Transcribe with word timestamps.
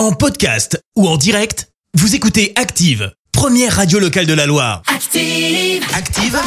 En 0.00 0.12
podcast 0.12 0.82
ou 0.96 1.06
en 1.06 1.18
direct, 1.18 1.68
vous 1.92 2.14
écoutez 2.14 2.54
Active, 2.56 3.12
première 3.32 3.76
radio 3.76 3.98
locale 3.98 4.24
de 4.24 4.32
la 4.32 4.46
Loire. 4.46 4.80
Active. 4.86 5.84
Active, 5.94 6.40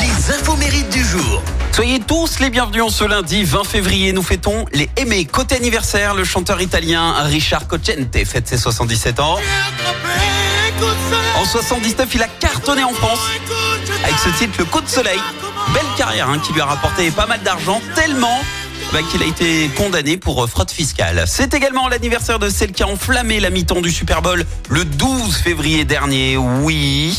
les 0.00 0.34
infos 0.34 0.56
mérites 0.56 0.90
du 0.90 1.04
jour. 1.04 1.40
Soyez 1.70 2.00
tous 2.00 2.40
les 2.40 2.50
bienvenus 2.50 2.82
en 2.82 2.88
ce 2.88 3.04
lundi 3.04 3.44
20 3.44 3.62
février. 3.62 4.12
Nous 4.12 4.24
fêtons 4.24 4.64
les 4.72 4.90
aimés. 4.96 5.24
Côté 5.24 5.54
anniversaire, 5.54 6.16
le 6.16 6.24
chanteur 6.24 6.60
italien 6.60 7.12
Richard 7.22 7.68
Cocente 7.68 8.24
fête 8.26 8.48
ses 8.48 8.58
77 8.58 9.20
ans. 9.20 9.36
En 11.36 11.44
79, 11.44 12.08
il 12.12 12.22
a 12.22 12.28
cartonné 12.40 12.82
en 12.82 12.92
France 12.92 13.20
avec 14.02 14.18
ce 14.18 14.30
titre 14.36 14.54
Le 14.58 14.64
Coup 14.64 14.80
de 14.80 14.88
Soleil. 14.88 15.20
Belle 15.72 15.86
carrière 15.96 16.28
hein, 16.28 16.40
qui 16.44 16.52
lui 16.52 16.60
a 16.60 16.66
rapporté 16.66 17.12
pas 17.12 17.26
mal 17.26 17.40
d'argent, 17.44 17.80
tellement 17.94 18.40
bah, 18.92 19.00
qu'il 19.10 19.22
a 19.22 19.26
été 19.26 19.68
condamné 19.76 20.16
pour 20.16 20.42
euh, 20.42 20.46
fraude 20.46 20.70
fiscale. 20.70 21.24
C'est 21.26 21.54
également 21.54 21.88
l'anniversaire 21.88 22.38
de 22.38 22.48
celle 22.48 22.72
qui 22.72 22.82
a 22.82 22.88
enflammé 22.88 23.40
la 23.40 23.50
mi-temps 23.50 23.80
du 23.80 23.90
Super 23.90 24.22
Bowl 24.22 24.44
le 24.68 24.84
12 24.84 25.36
février 25.36 25.84
dernier. 25.84 26.36
Oui. 26.36 27.16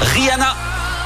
Rihanna, 0.00 0.54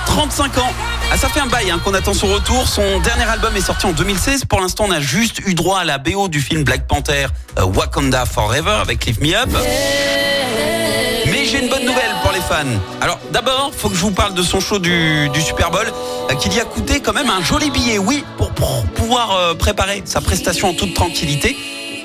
35 0.06 0.58
ans. 0.58 0.72
Ah, 1.10 1.16
ça 1.16 1.28
fait 1.28 1.40
un 1.40 1.46
bail 1.46 1.70
hein, 1.70 1.80
qu'on 1.82 1.94
attend 1.94 2.12
son 2.12 2.26
retour. 2.26 2.68
Son 2.68 3.00
dernier 3.00 3.24
album 3.24 3.56
est 3.56 3.62
sorti 3.62 3.86
en 3.86 3.92
2016. 3.92 4.44
Pour 4.44 4.60
l'instant, 4.60 4.84
on 4.88 4.90
a 4.90 5.00
juste 5.00 5.40
eu 5.46 5.54
droit 5.54 5.80
à 5.80 5.84
la 5.84 5.96
BO 5.96 6.28
du 6.28 6.40
film 6.40 6.64
Black 6.64 6.86
Panther 6.86 7.28
euh, 7.58 7.64
Wakanda 7.64 8.26
Forever 8.26 8.78
avec 8.82 9.06
Lift 9.06 9.22
Me 9.22 9.34
Up. 9.34 9.48
Mais 11.26 11.46
j'ai 11.46 11.62
une 11.62 11.70
bonne 11.70 11.84
nouvelle 11.84 12.12
pour 12.22 12.27
Alors 13.02 13.18
d'abord, 13.30 13.72
faut 13.76 13.90
que 13.90 13.94
je 13.94 14.00
vous 14.00 14.10
parle 14.10 14.32
de 14.32 14.42
son 14.42 14.58
show 14.58 14.78
du, 14.78 15.28
Super 15.44 15.70
Bowl 15.70 15.86
euh, 16.30 16.34
qui 16.34 16.58
a 16.58 16.64
coûté 16.64 17.00
quand 17.00 17.12
même 17.12 17.28
un 17.28 17.42
joli 17.42 17.70
billet. 17.70 17.98
Oui, 17.98 18.24
pour, 18.38 18.50
pouvoir 18.94 19.32
euh, 19.32 19.54
préparer 19.54 20.02
sa 20.06 20.22
prestation 20.22 20.70
en 20.70 20.74
toute 20.74 20.94
tranquillité. 20.94 21.56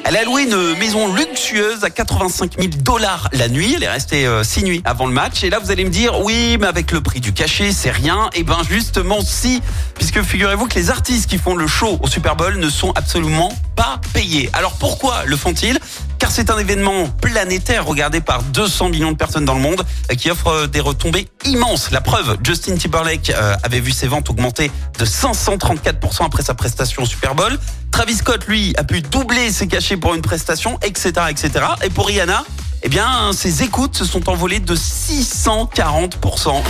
Elle 0.04 0.18
a 0.18 0.26
loué 0.26 0.44
une 0.44 0.78
maison 0.78 1.14
luxueuse 1.14 1.85
à 1.85 1.90
85 1.90 2.60
000 2.60 2.72
dollars 2.82 3.30
la 3.32 3.48
nuit. 3.48 3.74
Elle 3.77 3.84
est 3.84 3.90
restée 3.90 4.27
euh, 4.27 4.44
six 4.44 4.66
nuits 4.66 4.82
avant 4.84 5.08
le 5.08 5.13
match. 5.13 5.46
Et 5.46 5.50
là, 5.50 5.60
vous 5.60 5.72
allez 5.72 5.85
me 5.85 5.90
dire, 5.90 6.20
oui, 6.26 6.57
mais 6.60 6.68
avec 6.68 6.91
le 6.91 7.00
prix 7.00 7.22
du 7.22 7.32
cachet, 7.32 7.72
c'est 7.72 7.91
rien. 7.91 8.30
Et 8.34 8.44
ben 8.44 8.60
justement, 8.70 9.22
si, 9.22 9.62
puisque 9.96 10.22
figurez-vous 10.22 10.68
que 10.68 10.76
les 10.76 10.90
artistes 10.90 11.30
qui 11.30 11.38
font 11.38 11.55
le 11.55 11.68
show 11.68 12.00
au 12.02 12.07
Super 12.07 12.35
Bowl 12.35 12.57
ne 12.57 12.70
sont 12.70 12.91
absolument 12.91 13.54
pas 13.78 14.02
payés. 14.13 14.50
Alors 14.52 14.74
pourquoi 14.74 15.24
le 15.26 15.38
font-ils? 15.38 15.80
Car 16.24 16.32
c'est 16.32 16.49
un 16.49 16.57
événement 16.57 17.10
planétaire 17.10 17.85
regardé 17.85 18.21
par 18.21 18.43
200 18.43 18.88
millions 18.88 19.12
de 19.12 19.18
personnes 19.18 19.43
dans 19.43 19.55
le 19.55 19.60
monde 19.60 19.84
euh, 20.10 20.16
qui 20.16 20.32
offre 20.32 20.48
euh, 20.48 20.68
des 20.68 20.79
retombées 20.79 21.27
immenses. 21.43 21.91
La 21.91 21.99
preuve, 21.99 22.38
Justin 22.41 22.77
Timberlake 22.77 23.29
euh, 23.32 23.54
avait 23.62 23.82
vu 23.82 23.91
ses 23.91 24.07
ventes 24.07 24.29
augmenter 24.29 24.71
de 24.98 25.05
534% 25.05 26.26
après 26.26 26.41
sa 26.41 26.54
prestation 26.54 27.04
au 27.04 27.05
Super 27.05 27.35
Bowl. 27.35 27.60
Travis 27.91 28.16
Scott, 28.16 28.46
lui, 28.48 28.74
a 28.77 28.85
pu 28.85 29.01
doubler 29.01 29.51
ses 29.51 29.68
cachets 29.68 29.98
pour 29.98 30.13
une 30.13 30.21
prestation, 30.21 30.79
etc., 30.82 31.12
etc. 31.29 31.66
Et 31.84 31.90
pour 31.90 32.07
Rihanna, 32.07 32.46
eh 32.84 32.88
bien, 32.88 33.34
ses 33.34 33.62
écoutes 33.63 33.98
se 33.98 34.05
sont 34.05 34.29
envolées 34.29 34.62
de 34.62 34.77
640%. 34.77 36.63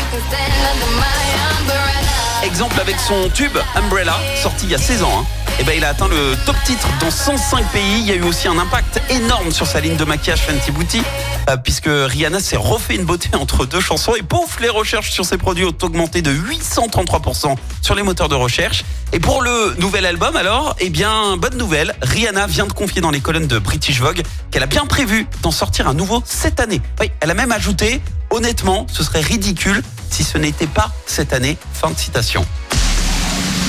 Exemple 2.53 2.79
avec 2.79 2.99
son 2.99 3.29
tube 3.29 3.57
Umbrella, 3.73 4.15
sorti 4.39 4.65
il 4.65 4.69
y 4.69 4.75
a 4.75 4.77
16 4.77 5.01
ans. 5.01 5.21
Hein. 5.21 5.25
Eh 5.59 5.63
ben, 5.63 5.73
il 5.75 5.83
a 5.83 5.89
atteint 5.89 6.07
le 6.07 6.35
top 6.45 6.55
titre 6.63 6.87
dans 7.01 7.09
105 7.09 7.65
pays. 7.71 8.01
Il 8.01 8.05
y 8.07 8.11
a 8.11 8.15
eu 8.15 8.21
aussi 8.21 8.47
un 8.47 8.59
impact 8.59 9.01
énorme 9.09 9.49
sur 9.49 9.65
sa 9.65 9.79
ligne 9.79 9.95
de 9.95 10.05
maquillage 10.05 10.41
Fenty 10.41 10.69
Beauty, 10.69 11.01
euh, 11.49 11.57
puisque 11.57 11.89
Rihanna 11.89 12.39
s'est 12.39 12.55
refait 12.55 12.93
une 12.93 13.05
beauté 13.05 13.29
entre 13.33 13.65
deux 13.65 13.81
chansons. 13.81 14.13
Et 14.13 14.21
pouf, 14.21 14.59
les 14.59 14.69
recherches 14.69 15.09
sur 15.09 15.25
ses 15.25 15.37
produits 15.39 15.65
ont 15.65 15.73
augmenté 15.81 16.21
de 16.21 16.31
833% 16.31 17.55
sur 17.81 17.95
les 17.95 18.03
moteurs 18.03 18.29
de 18.29 18.35
recherche. 18.35 18.85
Et 19.13 19.19
pour 19.19 19.41
le 19.41 19.73
nouvel 19.79 20.05
album, 20.05 20.35
alors, 20.35 20.75
eh 20.79 20.91
bien, 20.91 21.37
bonne 21.37 21.57
nouvelle, 21.57 21.95
Rihanna 22.03 22.45
vient 22.45 22.67
de 22.67 22.73
confier 22.73 23.01
dans 23.01 23.09
les 23.09 23.19
colonnes 23.19 23.47
de 23.47 23.57
British 23.57 23.99
Vogue 23.99 24.21
qu'elle 24.51 24.63
a 24.63 24.67
bien 24.67 24.85
prévu 24.85 25.25
d'en 25.41 25.49
sortir 25.49 25.87
un 25.87 25.95
nouveau 25.95 26.21
cette 26.23 26.59
année. 26.59 26.81
Oui, 26.99 27.09
elle 27.19 27.31
a 27.31 27.33
même 27.33 27.51
ajouté, 27.51 27.99
honnêtement, 28.29 28.85
ce 28.91 29.03
serait 29.03 29.21
ridicule 29.21 29.81
si 30.13 30.23
ce 30.23 30.37
n'était 30.37 30.67
pas 30.67 30.91
cette 31.07 31.33
année. 31.33 31.57
Fin 31.73 31.89
de 31.89 31.97
citation. 31.97 32.45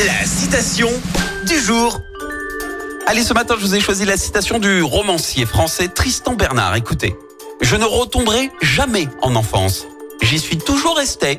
La 0.05 0.27
citation 0.27 0.91
du 1.47 1.59
jour. 1.59 2.03
Allez, 3.07 3.23
ce 3.23 3.33
matin, 3.33 3.55
je 3.59 3.65
vous 3.65 3.75
ai 3.75 3.81
choisi 3.81 4.05
la 4.05 4.19
citation 4.19 4.59
du 4.59 4.83
romancier 4.83 5.47
français 5.47 5.89
Tristan 5.89 6.35
Bernard. 6.35 6.77
Écoutez, 6.77 7.17
je 7.63 7.77
ne 7.77 7.85
retomberai 7.85 8.51
jamais 8.61 9.09
en 9.23 9.37
enfance. 9.37 9.87
J'y 10.23 10.39
suis 10.39 10.59
toujours 10.59 10.99
resté. 10.99 11.39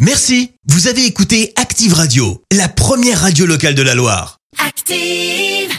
Merci, 0.00 0.54
vous 0.66 0.88
avez 0.88 1.04
écouté 1.06 1.52
Active 1.54 1.94
Radio, 1.94 2.42
la 2.52 2.68
première 2.68 3.20
radio 3.20 3.46
locale 3.46 3.76
de 3.76 3.82
la 3.82 3.94
Loire. 3.94 4.38
Active. 4.58 5.77